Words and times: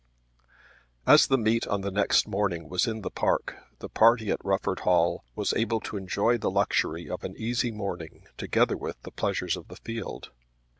As 1.05 1.27
the 1.27 1.37
meet 1.37 1.67
on 1.67 1.81
the 1.81 1.91
next 1.91 2.27
morning 2.27 2.67
was 2.67 2.87
in 2.87 3.01
the 3.03 3.11
park 3.11 3.57
the 3.77 3.87
party 3.87 4.31
at 4.31 4.43
Rufford 4.43 4.79
Hall 4.79 5.23
was 5.35 5.53
able 5.53 5.79
to 5.81 5.95
enjoy 5.95 6.39
the 6.39 6.49
luxury 6.49 7.07
of 7.07 7.23
an 7.23 7.35
easy 7.37 7.69
morning 7.69 8.25
together 8.35 8.75
with 8.75 8.99
the 9.03 9.11
pleasures 9.11 9.55
of 9.55 9.67
the 9.67 9.75
field. 9.75 10.31